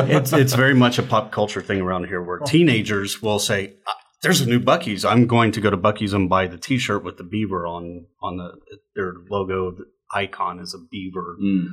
[0.09, 3.75] it's it's very much a pop culture thing around here where teenagers will say,
[4.23, 5.05] there's a new Buc-ee's.
[5.05, 8.37] I'm going to go to Buc-ee's and buy the T-shirt with the beaver on on
[8.39, 8.53] the
[8.97, 11.67] their logo the icon is a beaver, Mm.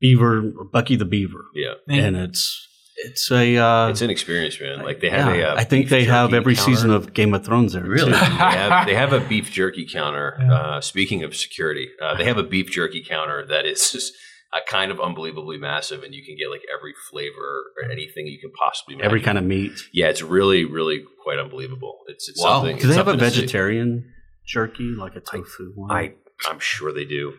[0.00, 4.82] beaver or Buc-ee the Beaver, Yeah, and it's it's a uh, it's an experience, man.
[4.82, 5.54] Like they have yeah, a.
[5.54, 6.70] uh, I think they have every counter.
[6.70, 7.82] season of Game of Thrones there.
[7.84, 8.12] Really?
[8.12, 10.36] they, have, they have a beef jerky counter.
[10.40, 10.52] Yeah.
[10.54, 14.12] Uh, speaking of security, uh, they have a beef jerky counter that is just
[14.54, 18.38] uh, kind of unbelievably massive, and you can get like every flavor or anything you
[18.38, 19.06] can possibly imagine.
[19.06, 19.72] Every kind of meat.
[19.92, 22.00] Yeah, it's really, really quite unbelievable.
[22.08, 22.60] It's, it's Wow.
[22.60, 22.76] something.
[22.76, 23.40] Do they it's have a something see.
[23.40, 24.12] vegetarian
[24.46, 25.90] jerky, like a tofu one?
[25.90, 26.14] I
[26.48, 27.34] I'm sure they do.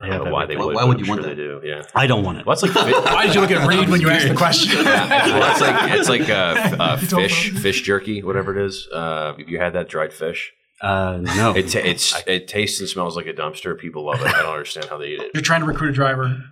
[0.00, 0.66] I don't know why they everything.
[0.66, 0.74] would.
[0.74, 1.60] Why but would I'm you sure want they do?
[1.64, 1.82] Yeah.
[1.94, 2.46] I don't want it.
[2.46, 4.76] Well, like Why did you look at Reid when you asked the question?
[4.84, 8.86] well, it's like it's like uh, uh, fish fish jerky, whatever it is.
[8.92, 10.52] Uh, have you had that dried fish?
[10.84, 11.54] Uh, no.
[11.56, 13.78] It ta- it's it tastes and smells like a dumpster.
[13.78, 14.26] People love it.
[14.26, 15.30] I don't understand how they eat it.
[15.32, 16.44] You're trying to recruit a driver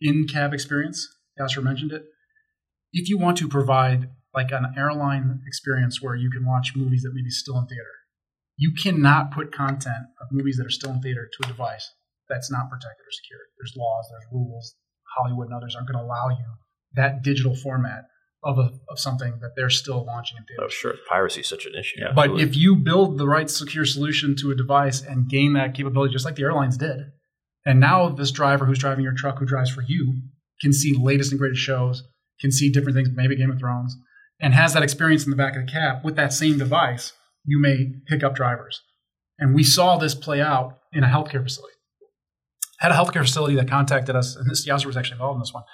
[0.00, 1.08] in cab experience.
[1.40, 2.04] Yasir mentioned it.
[2.92, 7.12] If you want to provide like an airline experience where you can watch movies that
[7.12, 7.94] may be still in theater,
[8.56, 11.90] you cannot put content of movies that are still in theater to a device
[12.28, 13.48] that's not protected or secured.
[13.58, 14.76] There's laws, there's rules.
[15.16, 16.44] Hollywood and others aren't going to allow you
[16.94, 18.04] that digital format
[18.44, 20.64] of, a, of something that they're still launching in theaters.
[20.64, 20.94] Oh, sure.
[21.08, 21.96] Piracy is such an issue.
[22.00, 22.12] Yeah.
[22.14, 26.12] But if you build the right secure solution to a device and gain that capability,
[26.12, 27.12] just like the airlines did,
[27.66, 30.22] and now this driver who's driving your truck, who drives for you,
[30.60, 32.04] can see the latest and greatest shows,
[32.40, 33.96] can see different things, maybe Game of Thrones,
[34.40, 37.12] and has that experience in the back of the cab with that same device,
[37.44, 38.80] you may pick up drivers.
[39.38, 41.74] And we saw this play out in a healthcare facility.
[42.78, 45.52] Had a healthcare facility that contacted us, and this Yasir was actually involved in this
[45.52, 45.64] one.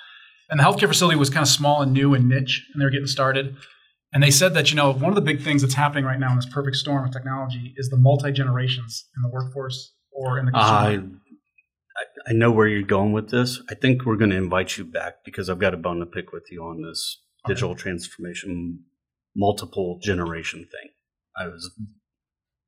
[0.50, 2.90] And the healthcare facility was kind of small and new and niche, and they were
[2.90, 3.56] getting started.
[4.12, 6.30] And they said that, you know, one of the big things that's happening right now
[6.30, 10.46] in this perfect storm of technology is the multi generations in the workforce or in
[10.46, 11.18] the I, consumer.
[12.26, 13.60] I know where you're going with this.
[13.70, 16.32] I think we're going to invite you back because I've got a bone to pick
[16.32, 18.84] with you on this digital transformation,
[19.36, 20.90] multiple generation thing.
[21.36, 21.70] I was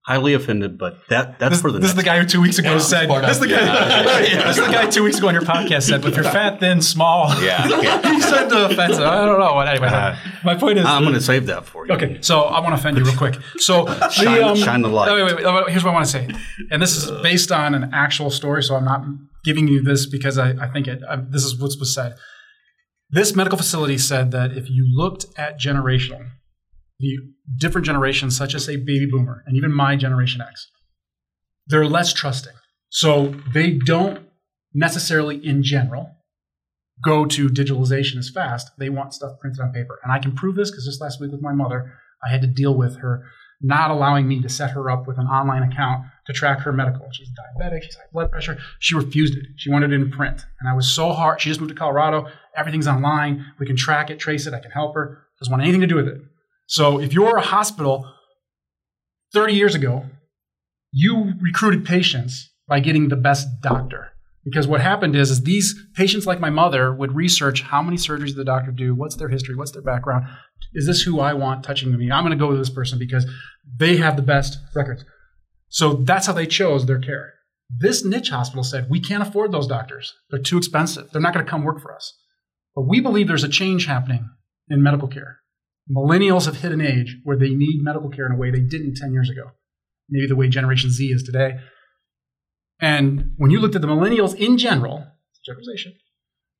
[0.06, 2.58] highly offended, but that that's this, for the this is the guy who two weeks
[2.58, 3.08] ago Yeah, said.
[3.10, 3.56] This is the guy.
[3.56, 4.04] Yeah.
[4.06, 6.24] right, this is the guy two weeks ago on your podcast said, "But if you're
[6.24, 7.62] fat, thin, small." Yeah.
[8.14, 9.02] he said the offensive.
[9.02, 9.52] I don't know.
[9.54, 10.86] But anyway, Uh, my point is.
[10.86, 11.92] I'm going to save that for you.
[11.94, 13.36] Okay, so I want to offend you real quick.
[13.58, 15.10] So Shine- the, um, shine the light.
[15.12, 16.28] Wait, wait, wait, wait, Here's what I want to say,
[16.70, 18.62] and this is based on an actual story.
[18.62, 19.04] So I'm not
[19.44, 21.00] giving you this because I, I think it.
[21.08, 22.14] I, this is what was said.
[23.10, 26.26] This medical facility said that if you looked at generational,
[26.98, 27.16] the
[27.58, 30.70] different generations, such as say baby boomer and even my generation X,
[31.66, 32.54] they're less trusting.
[32.88, 34.26] So they don't
[34.72, 36.10] necessarily, in general,
[37.04, 38.70] go to digitalization as fast.
[38.78, 39.98] They want stuff printed on paper.
[40.02, 41.92] And I can prove this because just last week with my mother,
[42.24, 43.24] I had to deal with her
[43.62, 47.08] not allowing me to set her up with an online account to track her medical.
[47.12, 48.58] She's diabetic, she's high blood pressure.
[48.80, 49.46] She refused it.
[49.56, 50.44] She wanted it in print.
[50.60, 51.40] And I was so hard.
[51.40, 52.28] She just moved to Colorado.
[52.54, 53.46] Everything's online.
[53.58, 54.54] We can track it, trace it.
[54.54, 55.22] I can help her.
[55.38, 56.20] Doesn't want anything to do with it.
[56.66, 58.12] So if you're a hospital
[59.32, 60.04] 30 years ago,
[60.92, 64.12] you recruited patients by getting the best doctor.
[64.44, 68.36] Because what happened is, is these patients like my mother would research how many surgeries
[68.36, 70.24] the doctor do, what's their history, what's their background,
[70.72, 72.10] is this who I want touching me?
[72.10, 73.26] I'm going to go with this person because
[73.78, 75.04] they have the best records.
[75.68, 77.34] So that's how they chose their care.
[77.68, 80.14] This niche hospital said, we can't afford those doctors.
[80.30, 81.10] They're too expensive.
[81.10, 82.16] They're not going to come work for us.
[82.76, 84.30] But we believe there's a change happening
[84.68, 85.40] in medical care.
[85.90, 88.96] Millennials have hit an age where they need medical care in a way they didn't
[88.96, 89.50] 10 years ago.
[90.08, 91.58] Maybe the way Generation Z is today.
[92.80, 95.06] And when you looked at the millennials in general,
[95.44, 95.94] generalization,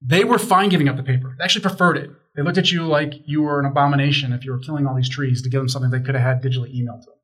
[0.01, 1.35] they were fine giving up the paper.
[1.39, 2.11] They actually preferred it.
[2.35, 5.09] They looked at you like you were an abomination if you were killing all these
[5.09, 7.19] trees to give them something they could have had digitally emailed to them.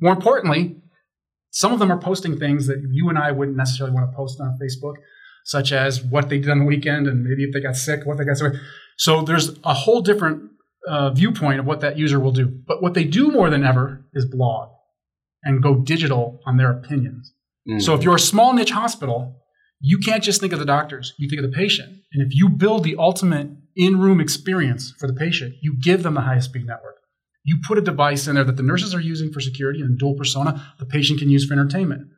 [0.00, 0.82] More importantly,
[1.50, 4.40] some of them are posting things that you and I wouldn't necessarily want to post
[4.40, 4.94] on Facebook,
[5.44, 8.18] such as what they did on the weekend and maybe if they got sick, what
[8.18, 8.54] they got sick.
[8.96, 10.50] So there's a whole different
[10.88, 12.46] uh, viewpoint of what that user will do.
[12.46, 14.70] But what they do more than ever is blog
[15.42, 17.32] and go digital on their opinions.
[17.68, 17.80] Mm.
[17.80, 19.40] So if you're a small niche hospital,
[19.80, 21.88] you can't just think of the doctors, you think of the patient.
[22.12, 26.14] And if you build the ultimate in room experience for the patient, you give them
[26.14, 26.96] the highest speed network.
[27.44, 30.14] You put a device in there that the nurses are using for security and dual
[30.14, 32.08] persona, the patient can use for entertainment.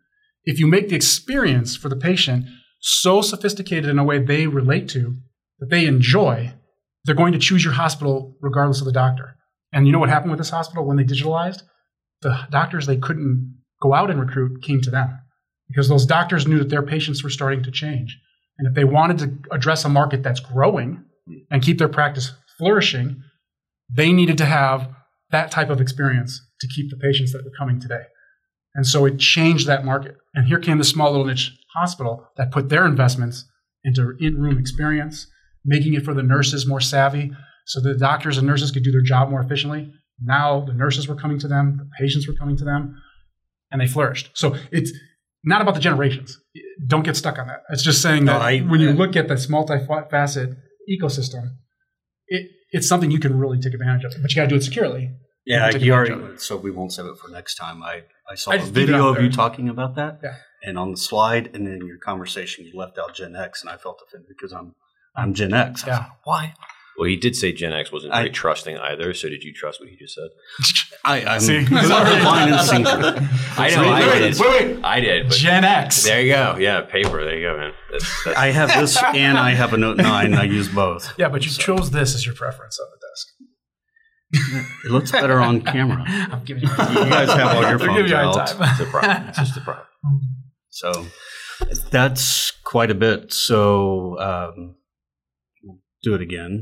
[0.45, 2.47] If you make the experience for the patient
[2.81, 5.17] so sophisticated in a way they relate to,
[5.59, 6.53] that they enjoy,
[7.07, 9.37] they're going to choose your hospital regardless of the doctor.
[9.73, 11.63] And you know what happened with this hospital when they digitalized?
[12.23, 15.19] The doctors they couldn't go out and recruit came to them
[15.69, 18.19] because those doctors knew that their patients were starting to change.
[18.59, 21.05] And if they wanted to address a market that's growing
[21.51, 23.23] and keep their practice flourishing,
[23.95, 24.89] they needed to have
[25.31, 28.03] that type of experience to keep the patients that were coming today.
[28.75, 30.17] And so it changed that market.
[30.35, 33.45] And here came the small little niche hospital that put their investments
[33.85, 35.27] into in room experience,
[35.67, 37.33] making it for the nurses more savvy
[37.67, 39.93] so the doctors and nurses could do their job more efficiently.
[40.23, 42.97] Now the nurses were coming to them, the patients were coming to them,
[43.71, 44.31] and they flourished.
[44.35, 44.93] So it's
[45.45, 46.39] not about the generations.
[46.87, 47.63] Don't get stuck on that.
[47.71, 50.57] It's just saying No, that I- when you look at this multifaceted
[50.89, 51.51] ecosystem,
[52.29, 54.13] it, it's something you can really take advantage of.
[54.23, 55.11] But you got to do it securely.
[55.45, 57.81] Yeah, you already, so we won't save it for next time.
[57.83, 60.19] I, I saw I a just leave it video of you talking about that.
[60.23, 60.35] Yeah.
[60.65, 63.77] And on the slide and in your conversation, you left out Gen X, and I
[63.77, 64.75] felt offended because I'm
[65.17, 65.85] I'm Gen X.
[65.85, 65.99] I was Yeah.
[65.99, 66.55] like, Why?
[66.99, 69.13] Well, he did say Gen X wasn't very I- trusting either.
[69.13, 70.29] So did you trust what he just said?
[71.05, 71.61] I, I'm See?
[71.67, 72.91] line and sinker.
[73.59, 73.83] I know.
[73.85, 74.39] I Wait, did.
[74.41, 74.85] wait, wait.
[74.85, 75.29] I did.
[75.29, 76.05] But Gen X.
[76.05, 76.57] there you go.
[76.59, 77.23] Yeah, paper.
[77.23, 77.73] There you go, man.
[77.93, 80.35] That's, that's, I have this and I have a Note 9.
[80.35, 81.13] I use both.
[81.19, 84.67] Yeah, but you chose this as your preference on the desk.
[84.87, 86.03] It looks better on camera.
[86.07, 86.69] I'm giving you.
[86.71, 88.47] You guys have all your They're giving phones you out.
[88.49, 88.71] time.
[88.71, 89.29] it's a problem.
[89.29, 89.87] It's just a problem.
[90.71, 91.07] So
[91.91, 93.33] that's quite a bit.
[93.33, 94.75] So um, we'll
[96.07, 96.53] do it again.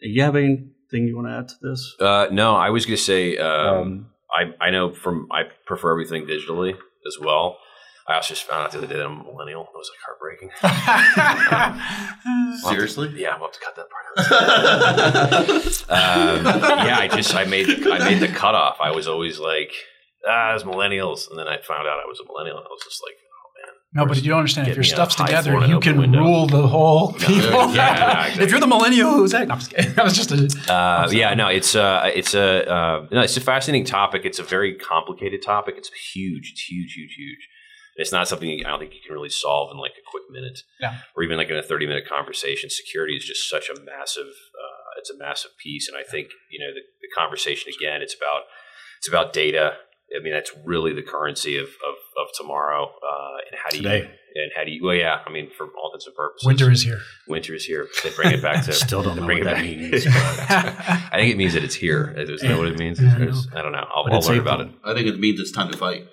[0.00, 1.94] You have anything you want to add to this?
[2.00, 3.36] Uh, no, I was going to say.
[3.38, 6.72] Um, Um, I I know from I prefer everything digitally
[7.06, 7.58] as well.
[8.06, 9.62] I also just found out the other day that I'm a millennial.
[9.62, 10.50] It was like heartbreaking.
[12.70, 13.08] Seriously?
[13.16, 14.04] Yeah, we'll have to cut that part
[15.88, 15.90] out.
[15.90, 18.76] um, yeah, I just I made I made the cutoff.
[18.80, 19.72] I was always like,
[20.28, 22.82] ah, it's millennials, and then I found out I was a millennial, and I was
[22.84, 23.16] just like,
[23.94, 24.66] No, but you don't understand.
[24.68, 26.18] If your stuff's together, you can window.
[26.18, 27.36] rule the whole people.
[27.74, 28.44] yeah, exactly.
[28.44, 29.92] If you're the millennial who's that, no, I'm just kidding.
[29.96, 30.72] That was just a.
[30.72, 34.24] Uh, yeah, no, it's a it's a uh, no, it's a fascinating topic.
[34.24, 35.76] It's a very complicated topic.
[35.78, 36.50] It's huge.
[36.52, 37.48] It's huge, huge, huge.
[37.96, 40.58] It's not something I don't think you can really solve in like a quick minute,
[40.80, 40.98] Yeah.
[41.16, 42.68] or even like in a thirty minute conversation.
[42.70, 44.26] Security is just such a massive.
[44.26, 48.02] Uh, it's a massive piece, and I think you know the, the conversation again.
[48.02, 48.42] It's about
[48.98, 49.74] it's about data.
[50.18, 52.84] I mean, that's really the currency of of, of tomorrow.
[52.86, 53.88] Uh, and how do you
[54.36, 54.82] and how do you?
[54.84, 55.20] Well, yeah.
[55.26, 57.00] I mean, for all intents and purposes, Winter is here.
[57.28, 57.86] winter is here.
[58.02, 59.64] They bring it back to Still don't know bring what it that back.
[59.64, 60.06] means.
[61.12, 62.12] I think it means that it's here.
[62.16, 63.00] Is that what it means?
[63.00, 63.86] Yeah, I It's- I don't know.
[63.94, 64.54] I'll, But I'll learn April.
[64.54, 64.68] about it.
[64.84, 66.06] I think it means it's time to fight.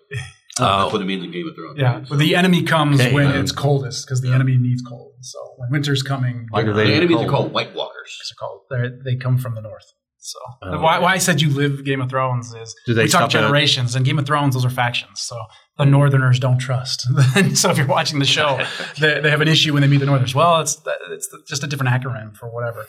[0.59, 0.81] Oh.
[0.83, 1.79] That's what it means in Game of Thrones.
[1.79, 5.13] Yeah, but the enemy comes Okay, when um, it's coldest because the enemy needs cold.
[5.21, 8.19] So when winter's coming, Why do The they enemies call- are called White Walkers.
[8.29, 8.61] they're called.
[8.69, 9.85] They're, they come from the north.
[10.23, 11.03] So Oh, why, okay.
[11.03, 13.31] why I said you live Game of Thrones is Do they we talk stop at-
[13.41, 15.19] generations and Game of Thrones those are factions.
[15.21, 15.35] So
[15.77, 17.01] the Northerners don't trust.
[17.55, 18.63] so if you're watching the show,
[18.99, 20.35] they, they have an issue when they meet the Northerners.
[20.35, 20.79] Well, it's
[21.09, 22.81] it's just a different acronym for whatever.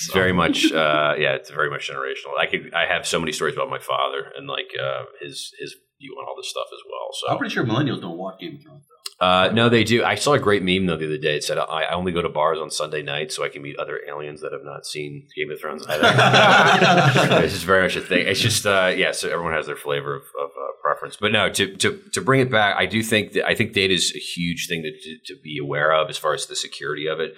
[0.00, 2.36] It's very much, uh, yeah, it's very much generational.
[2.38, 5.74] I could, I have so many stories about my father and like uh, his his
[6.00, 7.08] view on all this stuff as well.
[7.18, 8.84] So I'm pretty sure millennials don't watch Game of Thrones.
[9.20, 10.04] Uh, no, they do.
[10.04, 11.36] I saw a great meme though the other day.
[11.36, 13.76] It said, I, I only go to bars on Sunday night so I can meet
[13.78, 16.02] other aliens that have not seen Game of Thrones either.
[17.44, 18.26] it's just very much a thing.
[18.26, 19.12] It's just, uh, yeah.
[19.12, 21.16] So everyone has their flavor of, of uh, preference.
[21.16, 23.94] But no, to, to to bring it back, I do think that I think data
[23.94, 27.06] is a huge thing to, to to be aware of as far as the security
[27.06, 27.34] of it.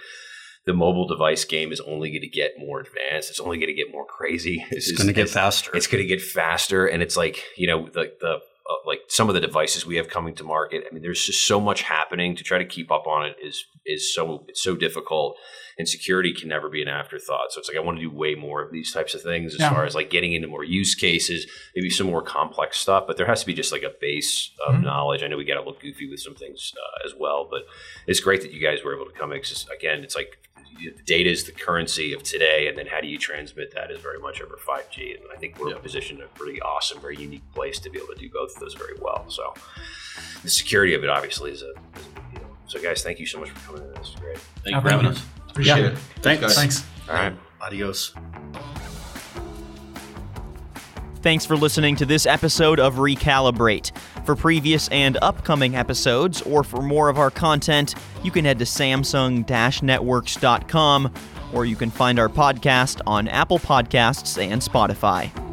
[0.64, 3.30] The mobile device game is only going to get more advanced.
[3.30, 4.66] It's only going to get more crazy.
[4.70, 5.70] It's going to get faster.
[5.76, 9.28] It's going to get faster, and it's like you know, the the uh, like some
[9.28, 10.84] of the devices we have coming to market.
[10.88, 13.64] I mean, there's just so much happening to try to keep up on it is
[13.84, 15.36] is so it's so difficult,
[15.78, 17.52] and security can never be an afterthought.
[17.52, 19.60] So it's like I want to do way more of these types of things as
[19.60, 19.70] Yeah.
[19.72, 23.04] far as like getting into more use cases, maybe some more complex stuff.
[23.06, 24.82] But there has to be just like a base of Mhm.
[24.82, 25.22] knowledge.
[25.22, 27.62] I know we got to look goofy with some things uh, as well, but
[28.06, 29.32] it's great that you guys were able to come.
[29.32, 30.38] It's just, again, it's like
[30.78, 34.00] the data is the currency of today, and then how do you transmit that is
[34.00, 35.14] very much over 5G.
[35.16, 35.78] And I think we're Yeah.
[35.78, 38.60] positioned in a pretty awesome, very unique place to be able to do both of
[38.60, 39.24] those very well.
[39.28, 39.54] So
[40.42, 41.74] the security of it obviously is a, is
[42.06, 42.56] a big deal.
[42.68, 43.94] So guys, thank you so much for coming in.
[43.94, 44.38] This is great.
[44.64, 45.12] Thank you for having you.
[45.12, 45.22] us.
[45.50, 45.86] Appreciate Yeah.
[45.88, 45.98] it.
[46.22, 46.40] Thanks.
[46.42, 46.54] guys.
[46.56, 46.84] Thanks.
[47.08, 47.32] All right.
[47.60, 48.12] Adios.
[51.26, 53.90] Thanks for listening to this episode of Recalibrate.
[54.24, 58.64] For previous and upcoming episodes, or for more of our content, you can head to
[58.64, 61.14] samsung-networks.com,
[61.52, 65.45] or you can find our podcast on Apple Podcasts and Spotify.